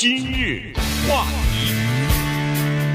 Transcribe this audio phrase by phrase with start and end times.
[0.00, 0.72] 今日
[1.06, 1.74] 话题，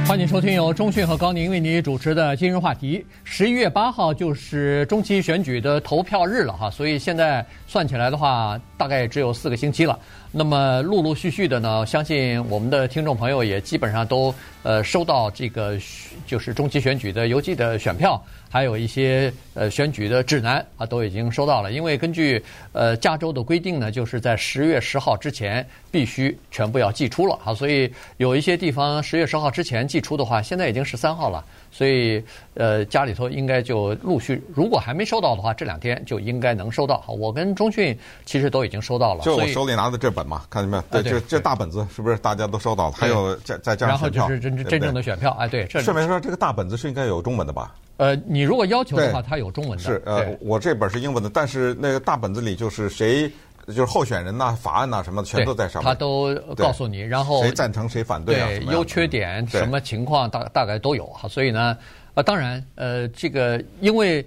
[0.08, 3.06] 欢迎收听由中讯和高宁为你主持的今日话题。
[3.24, 10.00] 十一月八号就是中期选举的投票日了哈，所以现在算起来的话，大概只有四个星期了。
[10.38, 15.80] 那么陆陆续续的呢，相信我们的听众朋友也基本上都呃收到这个
[16.28, 21.72] 就是中期选举的邮寄的选票，还有一些呃选举的指南啊都已经收到了。
[21.72, 31.42] 因为根据呃加州的规定呢，就是在十月十号之前必须全部要寄出了啊，所以有一些地方十月十号之前寄出的话，现在已经十三号了。
[31.76, 37.04] 所以，呃，家里头应该就陆续，如果还没收到的话，这两天就应该能收到。
[37.20, 39.20] 我跟中讯其实都已经收到了。
[39.26, 40.84] 就我手里拿的这本嘛，看见没有？
[40.90, 42.92] 对，这这大本子是不是大家都收到了？
[42.94, 43.90] 还有再再加上。
[43.90, 45.66] 然后就是真真正的选票，哎，对。
[45.66, 47.76] 这顺便说，这个大本子是应该有中文的吧？
[47.98, 49.84] 呃，你如果要求的话，它有中文的。
[49.84, 53.30] 是呃，我这本是英文的，但是那个大本子里就是谁。
[53.68, 55.90] 就是候选人呐、法案呐什么的，全都在上面。
[55.90, 58.48] 他都告诉你，然后谁赞成谁反对啊？
[58.48, 61.28] 对，优缺点什么情况大大概都有哈。
[61.28, 61.78] 所以呢，
[62.14, 64.26] 啊，当然，呃，这个因为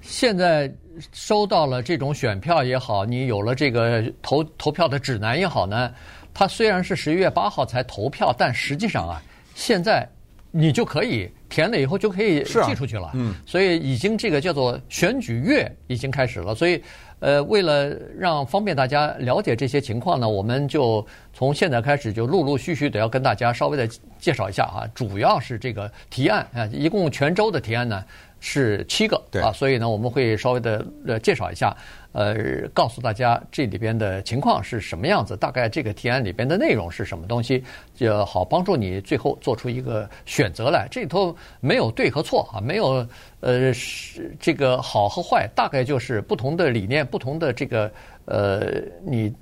[0.00, 0.72] 现在
[1.12, 5.92] 收到了这种选票也好，你有了这个投投票的指南也好呢，
[6.32, 9.22] 它虽然是十一月八号才投票，但实际上啊，
[9.54, 10.08] 现在
[10.50, 13.10] 你就可以填了以后就可以寄出去了。
[13.14, 16.82] 嗯，所以已经这个叫做选举月已经开始了，所以。
[17.20, 23.88] 呃，为了让方便大家了解这些情况呢，我们就从现在开始就陆陆续续的要跟大家稍微的
[24.20, 28.04] 介绍一下啊，主要是这个提案啊，一共全州的提案呢。
[28.40, 31.76] 是七个啊，所以呢，我们会稍微的呃介绍一下，
[32.12, 37.62] 呃，告诉大家这里边的情况是什么样子，大概这个提案里边的内容是什么东西，
[37.94, 40.86] 就好帮助你最后做出一个选择来。
[40.90, 43.06] 这里头没有对和错啊，没有
[43.40, 47.90] 呃是这个好和坏，大概就是不同的理念，不同的这个
[48.24, 48.72] 呃
[49.04, 49.34] 你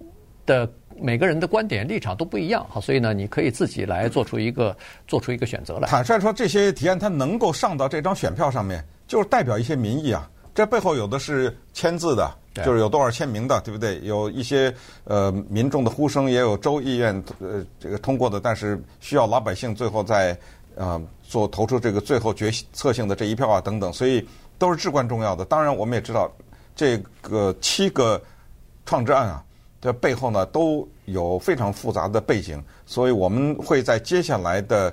[0.47, 0.69] 的。
[1.00, 5.88] 每个人的观点立场都不一样，好，所以呢，你可以自己来做出一个做出一个选择来。
[5.88, 10.28] 坦率说，这些提案它能够上到这张选票上面，就是代表一些民意啊。
[10.55, 12.34] 这背后有的是签字的，
[12.65, 14.00] 就是有多少签名的，对不对？
[14.03, 20.34] 有一些呃民众的呼声，也有州议院呃这个通过的，但是需要老百姓最后再
[20.76, 24.26] 呃做投出这个最后决策性的这一票啊等等，所以
[24.56, 25.44] 都是至关重要的。
[25.44, 26.32] 当然，我们也知道
[26.75, 28.19] 这个七个
[28.87, 29.43] 创制案啊。
[29.81, 34.92] 这背后呢都有非常复杂的背景，所以我们会在接下来的，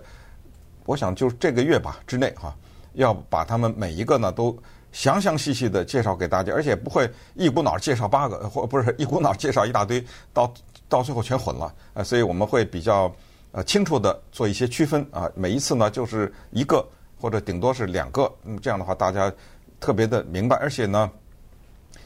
[0.86, 2.54] 我想就是这个月吧之内哈，
[2.94, 4.56] 要把他们每一个呢都
[4.92, 10.54] 详详细细的介绍给大家，而且不会一股脑介绍八个，或不是一股脑介绍一大堆，到
[10.90, 13.12] 到最后全混了啊，所以我们会比较
[13.54, 16.86] 呃清楚的做一些区分啊，每一次呢就是一个
[17.20, 19.32] 或者顶多是两个，嗯，这样的话大家
[19.80, 21.10] 特别的明白，而且呢，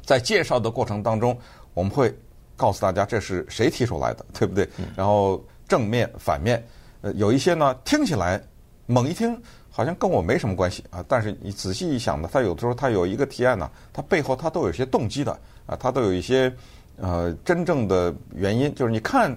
[0.06, 1.38] 在介绍的过程当中
[1.74, 2.16] 我们会。
[2.58, 4.68] 告诉大家这是谁提出来的，对不对？
[4.96, 6.62] 然后正面、反面，
[7.02, 8.42] 呃，有一些呢听起来
[8.88, 15.32] 猛一听好像跟我没什么关系啊，但是你仔细一想呢，他有的时候他有一个提案呢，他背后他都有些动机的
[15.68, 16.52] 啊，他都有一些
[16.98, 19.34] 呃真正的原因，就是你看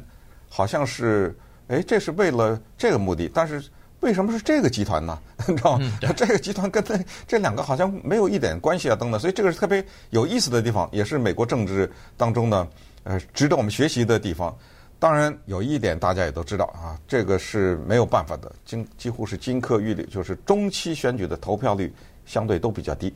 [0.48, 1.36] 好像是
[1.68, 3.62] 哎这是为了这个目的，但是
[4.00, 5.18] 为什么是这个集团呢？
[5.46, 5.92] 你知道吗？
[6.16, 12.66] 这个集团跟这这两个好像没有一点关系啊，等等，所以这个是特别有意思的地方，也是美国政治当中呢。
[13.02, 14.54] 呃，值得我们学习的地方，
[14.98, 21.90] 当然有一点大家也都知道啊，这个是没有办法的，几几乎是金科玉律，就是中期选举的投票率
[22.26, 23.10] 相对都比较低，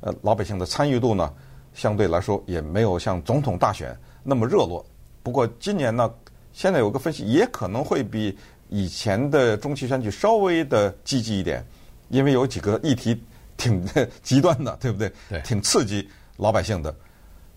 [0.00, 1.32] 呃，老百姓的参与度呢，
[1.74, 4.86] 相对来说也没有像总统大选那么热络。
[5.24, 6.08] 不过今年呢，
[6.52, 8.38] 现在有个分析，也可能会比
[8.74, 11.64] 以前的中期选举稍微的积极一点，
[12.08, 13.16] 因为有几个议题
[13.56, 13.86] 挺
[14.20, 15.12] 极端的，对不对？
[15.28, 16.92] 对，挺刺激老百姓的。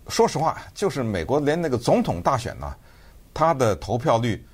[0.09, 2.71] 说实话，就是美国连那个总统大选呢，
[3.33, 4.45] 他的投票率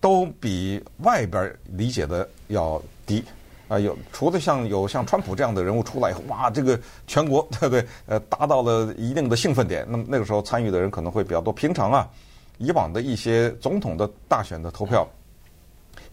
[0.00, 3.22] 都比外边理解的要低
[3.68, 3.78] 啊。
[3.78, 6.76] 有除了像有像川普这样的人物出来以后，哇，这个
[7.06, 7.86] 全国对不对？
[8.06, 9.86] 呃，达到了一定的兴奋点。
[9.88, 11.52] 那么那个时候参与的人可能会比较多。
[11.52, 12.10] 平常啊，
[12.58, 15.08] 以往的一些总统的大选的投票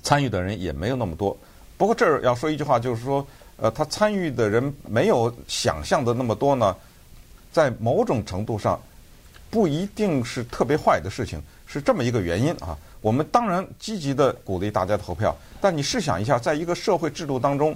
[0.04, 1.36] 参与的人也没有那么多。
[1.78, 3.26] 不过这儿要说一句话，就是说，
[3.58, 6.76] 呃，他参与的人没有想象的那么多呢。
[7.52, 8.80] 在某种程度上，
[9.50, 12.78] 不一定是特别坏的事情，是这么一个原因啊。
[13.02, 17.76] 我们当然积极的鼓励大家投票，但你试想一下，在一个社会制度当中，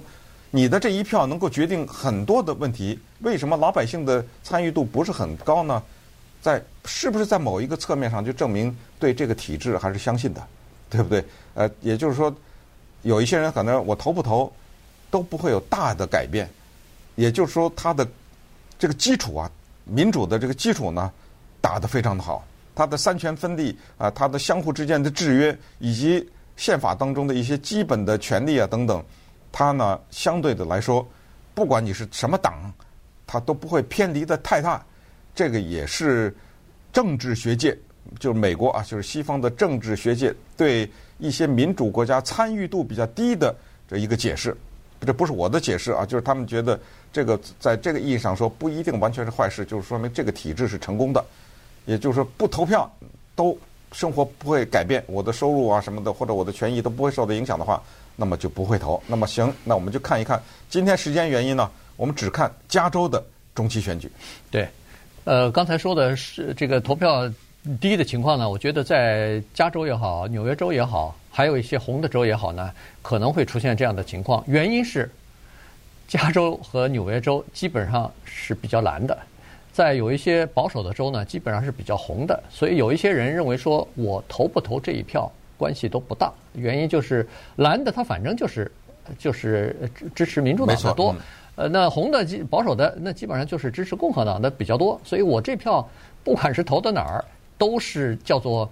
[0.50, 5.82] 你的这一票能够决定很多的问题，为什么老百姓的参与度不是很高呢？
[6.40, 10.46] 在是不是在某一个侧面上就证明对这个体制还是相信的，
[10.90, 11.24] 对不对？
[11.54, 12.34] 呃，也就是说，
[13.02, 14.52] 有一些人可能我投不投
[15.10, 16.48] 都不会有大的改变，
[17.14, 18.06] 也就是说他的
[18.78, 19.50] 这个基础啊。
[19.86, 21.12] 民主的这个基础呢，
[21.60, 22.42] 打得非常的好，
[22.74, 26.26] 它的三权分立啊，它的相互之间的制约，以及
[26.56, 29.04] 宪法当中的一些基本的权利啊等等，
[29.52, 31.06] 它呢相对的来说，
[31.52, 32.72] 不管你是什么党，
[33.26, 34.82] 它都不会偏离的太大。
[35.34, 36.34] 这个也是
[36.90, 37.76] 政治学界，
[38.18, 43.54] 就是美国啊，就是西方的政治学界对一些民主国家参与度比较低的
[43.88, 44.56] 这一个解释。
[45.00, 46.80] 这不是我的解释啊，就是他们觉得
[47.12, 51.22] 这个在这个意义上说不一定完全是坏事，就是说明这个体制是成功的。
[51.84, 52.90] 也就是说，不投票
[53.36, 53.58] 都
[53.92, 57.82] 生活不会改变，我的收入啊什么的，或者我的权益都不会受到影响的话，
[58.16, 59.02] 那么就不会投。
[59.06, 60.42] 那么行，那我们就看一看。
[60.70, 63.22] 今天时间原因呢，我们只看加州的
[63.54, 64.10] 中期选举。
[64.50, 64.66] 对，
[65.24, 67.30] 呃，刚才说的是这个投票
[67.80, 72.70] 低的情况呢，我觉得在加州也好，纽约州也好，还有一些红的州也好呢，
[73.00, 74.44] 可能会出现这样的情况。
[74.46, 75.10] 原因是
[76.06, 79.16] 加州和纽约州基本上是比较蓝的。
[79.72, 86.30] 在有一些保守的州呢，基本上是比较红的，所以有一些人认为说，我投不投这一票关系都不大。
[86.52, 87.26] 原因就是
[87.56, 88.70] 蓝的他反正就是
[89.18, 89.74] 就是
[90.14, 91.18] 支持民主党的多，嗯、
[91.56, 95.88] 呃，那红的基保守的那基本上就是支持共和党的比较多，所以我这票
[96.22, 97.24] 不管是投到哪儿，
[97.64, 98.70] 都是叫做。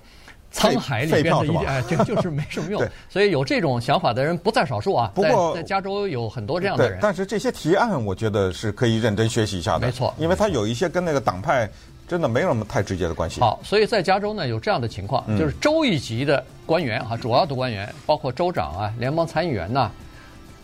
[0.54, 2.86] 沧海里边的一哎，就 就是没什么用。
[3.08, 5.10] 所以有这种想法的人不在少数啊。
[5.14, 6.98] 不过在加州有很多这样的人。
[7.00, 9.86] 但是这些提案，我觉得是可以认真学习一下的。
[9.86, 11.66] 没错，因为他有一些跟那个党派
[12.06, 13.40] 真的没有什么太直接的关系。
[13.40, 19.90] 好，所以在加州呢有这样的情况，就是州一级的官员啊，主要的官员包括州长啊、联邦参议员呐，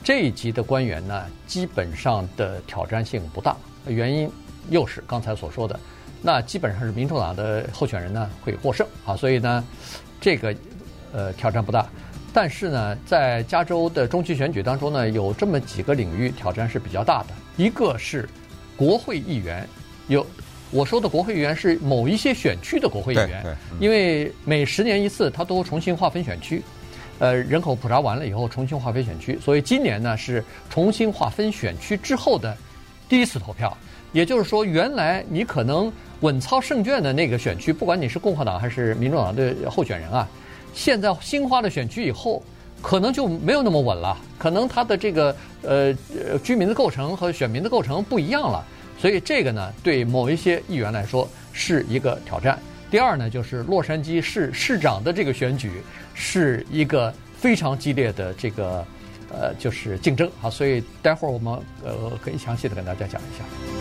[0.04, 3.56] 这一级的官员呢，基本上的挑战性不大。
[3.86, 4.30] 原因
[4.68, 5.80] 又是刚才所说的。
[6.20, 9.64] 那基本上是民主党的候选人呢会获胜啊，所以呢，
[10.20, 10.54] 这个
[11.12, 11.86] 呃挑战不大。
[12.32, 17.28] 但是呢，在加州的中期选举当中呢，有这么几个领域挑战是比较大的。
[17.56, 18.28] 一个是
[18.76, 19.66] 国会议员，
[20.08, 20.24] 有
[20.70, 26.62] 我说的国会议员是某一些选区的国会议员，因为每十年一次，他都重新划分选区，
[27.18, 32.56] 呃，人口普查完了以后重新划分选区，所以今年呢是重新划分选区之后的
[33.08, 33.76] 第一次投票。
[34.12, 35.92] 也就是说，原来你可能。
[36.20, 40.28] 稳操胜券的那个选区，不管你是共和党还是民主党的候选人啊，
[40.74, 42.42] 现在新划的选区以后，
[42.82, 44.18] 可能就没有那么稳了。
[44.36, 45.94] 可能他的这个呃
[46.42, 48.66] 居民的构成和选民的构成不一样了，
[48.98, 52.58] 所以这个呢，对某一些议员来说是一个挑战。
[52.90, 55.70] 第二呢，就是洛杉矶市市长的这个选举
[56.14, 58.84] 是一个非常激烈的这个
[59.30, 61.54] 呃就是竞争啊，所以待会儿我们
[61.84, 63.77] 呃可以详细的跟大家讲一下。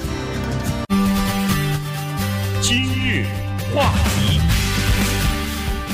[3.73, 4.39] 话题，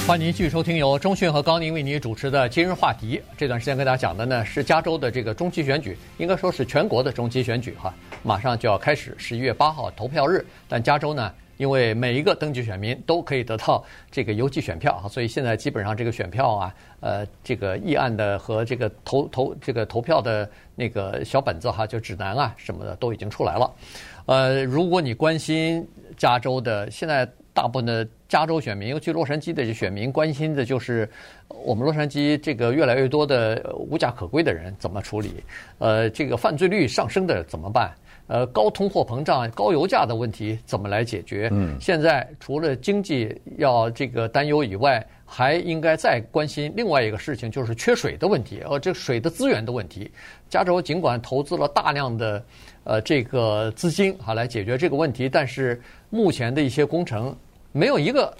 [0.08, 3.18] 欢迎您继续收听由中讯和高宁为您主持的《今日话题》。
[3.38, 7.94] 这段时间跟大家讲的呢是加州的这个中期选举，应该说是全国的中期选举哈，
[8.24, 10.46] 马上就要开始，十一月八号投票日。
[10.68, 23.72] 但加州呢，因为每一个登记选民都可以得到这个邮寄选票啊，所以现在基本上这个选票啊，呃，这个议案的和这个投投这个投票的那个小本子哈，就指南啊什么的都已经出来了。
[24.26, 25.86] 呃，如果你关心
[26.18, 31.08] 加州的，现在大部分的加州选民，尤其洛杉矶的选民，关心的就是
[31.50, 35.44] 我们洛杉矶这个越来越多的无家可归的人怎么处理？
[35.78, 37.94] 呃，这个犯罪率上升的怎么办？
[38.28, 41.50] 呃，高通货膨胀、高油价的问题怎么来解决？
[41.52, 50.12] 嗯，现在除了经济要这个担忧以外，还应该再关心另外一个事情，就是缺水的问题，呃，这水的资源的问题。
[50.50, 52.44] 加州尽管投资了大量的。
[52.86, 57.34] 呃，这个资金啊，来解决这个问题，但是目前的一些工程
[57.72, 58.36] 没有一个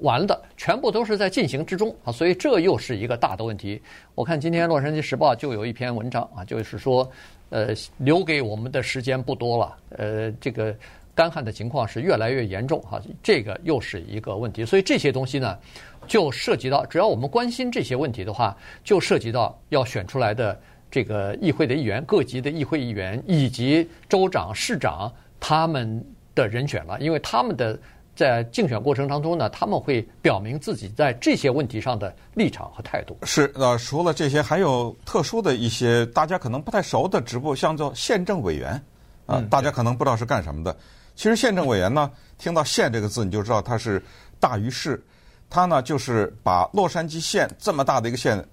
[0.00, 3.80] 完的，全部都是在进行之中啊，所以这又是一个大的问题。
[4.16, 7.08] 我看今天《洛杉矶时报》就有一篇文章啊，就是说，
[7.50, 10.74] 呃，留给我们的时间不多了，呃，这个
[11.14, 14.64] 干旱的情况是越来越严重哈，这个又是一个问题。
[14.64, 15.58] 所以这些东西呢，
[16.06, 20.58] 就涉及到，只要我们关心这些问题的话，就涉及到要选出来的。
[20.90, 26.00] 这个议会的议员、各级的议会议员以及州长、市长他们
[26.36, 27.76] 的人选了，因为他们的
[28.14, 33.16] 在竞选过程当中呢，他们会表明自己在这些问题上的立场和态度。
[33.22, 38.80] 是，呃，除了这些，还有特殊的一些大家可能不太熟的职务，像做县政委员
[39.26, 40.76] 啊，大家可能不知道是干什么的。
[41.16, 44.02] 其实县政委员呢，听到“县”这个字，你就知道它是
[44.40, 45.02] 大于市。
[45.48, 48.44] 它呢，就是把洛杉矶县这么大的一个县，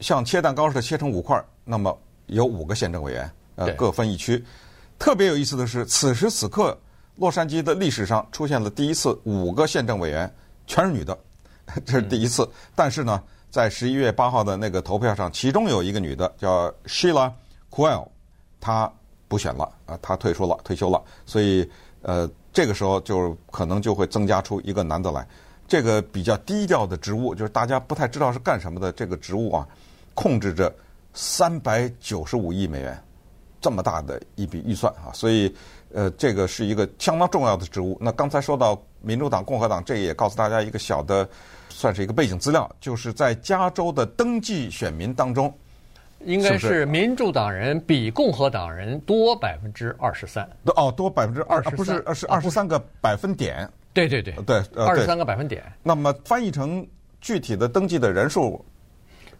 [0.00, 1.38] 像切蛋糕似的切成五块。
[1.64, 1.94] 那么
[2.26, 4.42] 有五个县政委员，呃，各分一区。
[4.98, 6.76] 特别有意思的是，此时此刻，
[7.18, 10.32] 洛杉矶的历史上出现了第一次五个县政委员
[10.66, 11.18] 全是女的，
[11.84, 12.48] 这是第一次。
[12.74, 17.32] 但是呢，在十一月八号的那个投票上，其中有一个女的叫 Sheila
[17.70, 18.06] Kuehl，
[18.60, 18.90] 她
[19.26, 21.02] 不选了啊，她退出了，退休了。
[21.26, 21.68] 所以
[22.02, 25.26] 呃，这个时候就可能就会增加出一个男的来。
[25.66, 29.68] 这个比较低调的职务，就是大家不太知道是干什么的这个职务啊，
[30.14, 30.74] 控制着
[31.12, 32.98] 三百九十五亿美元
[33.60, 35.54] 这么大的一笔预算啊，所以
[35.92, 37.96] 呃，这个是一个相当重要的职务。
[38.00, 41.28] 那刚才说到民主党、共和党，这也告诉大家一个小的，
[41.68, 45.52] 算是一个背景资料，就是在加州的登记选民当中。
[46.24, 50.48] 应该是民主党人比共和党人多百分之二十三。
[50.76, 53.68] 哦，多百分之二十，不是，是二十三个百分点。
[53.92, 55.62] 对对对，对，二十三个百分点。
[55.82, 56.86] 那么翻译成
[57.20, 58.64] 具体的登记的人数。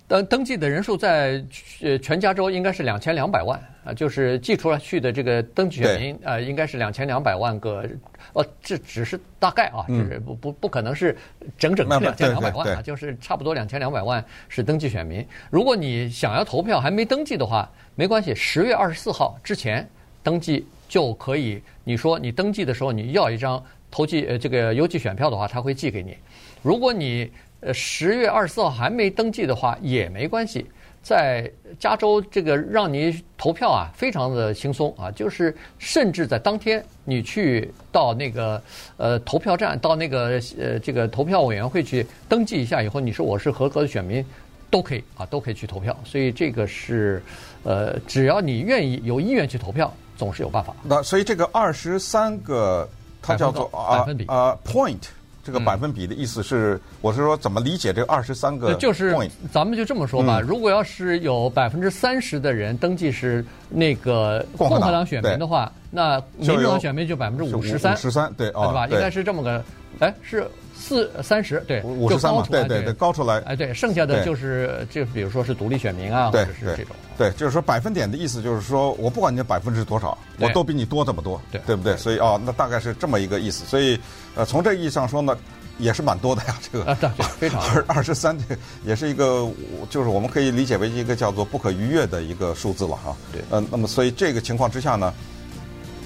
[0.09, 1.45] 登登记的人数在
[1.83, 7.87] 呃全加州应该是两千两百万啊，就是寄出去的这个登记选民啊，应该是两千两百万个。
[8.33, 11.17] 哦，这只是大概啊，就是不不不可能是
[11.59, 15.25] 整整两千两百万啊，就是差不多两千两百万是登记选民。
[15.51, 19.87] 如果你想要投票还没登记的话，没关系，十月二十四号之前
[20.23, 21.63] 登记就可以。
[21.85, 26.17] 你说你登记的时候你要一张投寄呃这个邮寄选票的话，他会寄给你。
[26.63, 30.65] 如果你呃，十月二十四号还没登记的话也没关系，
[31.03, 38.63] 在加州这个让你投票啊，非常的轻松啊，就是甚至在当天你去到那个
[38.97, 44.25] 呃投票站，到那个呃这个投票委员会去登记一下以后，你说我是合格的选民，
[44.71, 45.97] 都可以啊，都可以去投票。
[46.05, 47.21] 所以这个是
[47.65, 50.77] 呃，只要你愿意有意愿去投票，总是有办法。
[50.85, 52.89] 那所以这个二十三个，
[53.21, 55.09] 它叫做百分比啊 point。
[55.49, 59.17] 这个百分比的意思是，嗯、我是说怎么理解这个二十三个就是
[59.51, 68.87] 咱们就这么说吧，嗯、如果要是有百分之三十的人登记是那个共和党选民的话，那民主党选民就百分之五十三，十三对，对吧？
[68.89, 69.65] 应该是这么个，
[70.01, 70.47] 哎是。
[70.79, 73.41] 四三十对，五十三嘛，对对对，高出来。
[73.41, 76.95] 哎，对，剩下的就是就比如说是独立选民啊，或者是这种。
[77.19, 81.97] 对，就是说百分点的意思，就是说我不管你的百分之多少，我都比你多这么多，对，对不对？
[81.97, 83.65] 所以啊，那大概是这么一个意思。
[83.67, 83.99] 所以
[84.37, 85.37] 呃，从这意义上说呢，
[85.79, 86.57] 也是蛮多的呀。
[86.71, 89.47] 这个啊，对， 非常二二十三，这也是一个，
[89.91, 93.17] 就是我们可以理解为一个叫做不可逾越的一个数字了哈。
[93.33, 93.43] 对。
[93.51, 95.13] 呃，那么所以这个情况之下呢，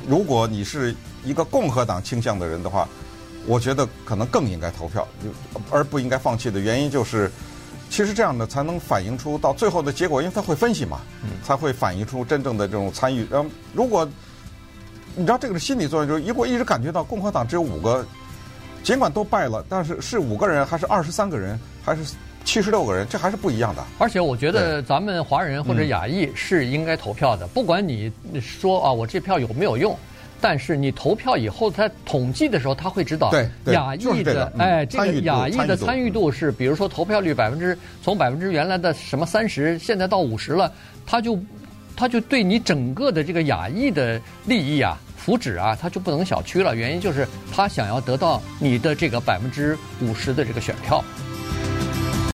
[0.09, 2.88] 如果你是一个共和党倾向的人的话。
[3.46, 5.06] 我觉得可能更应该投票，
[5.70, 7.30] 而不应该放弃的原因就是，
[7.90, 11.00] 其实这样的才能反映出到最后的结果，因为他会分析嘛，
[11.42, 13.26] 才会反映出真正的这种参与。
[13.32, 14.08] 嗯，如果
[15.14, 18.06] 你知道这个是心理作用，就是如果一直感觉到共和党只有五个，
[18.82, 23.84] 尽管都败了，但是是五个人还是二十三个人还是七十六个人，这还是不一样的。
[23.99, 29.99] 而且我觉得咱们华人或者亚裔是应该投票的，不管你说啊，我这票有没有用。
[30.42, 33.32] 但是你投票以后，他统计的时候，他会知道
[33.66, 40.72] 亚裔的哎，这个亚裔的参与度是，比如说投票率百分之从百分之原来的什么三十，现在到五十了，
[41.06, 41.38] 他就
[41.94, 46.75] 他就对你整个的这个亚裔的利益啊、福祉啊，他就不能小觑了。
[46.75, 51.02] 原因就是他想要得到你的这个百分之五十的这个选票。